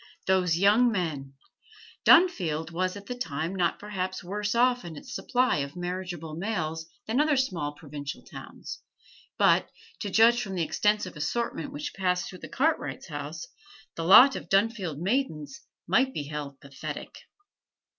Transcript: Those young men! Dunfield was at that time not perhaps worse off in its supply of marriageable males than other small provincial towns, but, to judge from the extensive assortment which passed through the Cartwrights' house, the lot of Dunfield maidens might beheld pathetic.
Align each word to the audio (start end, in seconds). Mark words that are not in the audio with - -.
Those 0.25 0.57
young 0.57 0.91
men! 0.91 1.35
Dunfield 2.05 2.71
was 2.71 2.95
at 2.97 3.05
that 3.05 3.21
time 3.21 3.53
not 3.55 3.77
perhaps 3.77 4.23
worse 4.23 4.55
off 4.55 4.83
in 4.83 4.95
its 4.95 5.13
supply 5.13 5.57
of 5.57 5.75
marriageable 5.75 6.33
males 6.33 6.87
than 7.05 7.21
other 7.21 7.37
small 7.37 7.73
provincial 7.75 8.23
towns, 8.23 8.81
but, 9.37 9.69
to 9.99 10.09
judge 10.09 10.41
from 10.41 10.55
the 10.55 10.63
extensive 10.63 11.15
assortment 11.15 11.71
which 11.71 11.93
passed 11.93 12.27
through 12.27 12.39
the 12.39 12.49
Cartwrights' 12.49 13.09
house, 13.09 13.45
the 13.95 14.03
lot 14.03 14.35
of 14.35 14.49
Dunfield 14.49 14.97
maidens 14.97 15.61
might 15.87 16.15
beheld 16.15 16.59
pathetic. 16.61 17.19